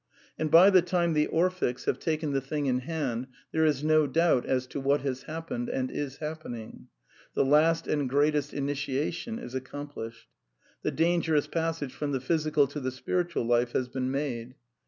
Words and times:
And 0.39 0.49
by 0.49 0.71
the 0.71 0.81
time 0.81 1.13
the 1.13 1.27
Orphics 1.27 1.85
have 1.85 1.99
taken 1.99 2.31
the 2.31 2.41
thing 2.41 2.65
in 2.65 2.79
hand 2.79 3.27
there 3.51 3.63
is 3.67 3.83
no 3.83 4.07
doubt 4.07 4.47
as 4.47 4.65
to 4.65 4.79
what 4.79 5.01
has 5.01 5.21
happened 5.21 5.69
and 5.69 5.91
is 5.91 6.17
happening. 6.17 6.87
The 7.35 7.45
last 7.45 7.85
and 7.85 8.09
greatest 8.09 8.51
initiation 8.51 9.37
is 9.37 9.53
ac 9.55 9.65
complished. 9.65 10.25
The 10.81 10.89
dangerous 10.89 11.45
passage 11.45 11.93
from 11.93 12.13
the 12.13 12.19
physical 12.19 12.65
to 12.65 12.79
the 12.79 12.89
spiritual 12.89 13.43
life 13.43 13.73
has 13.73 13.89
been 13.89 14.09
made. 14.09 14.55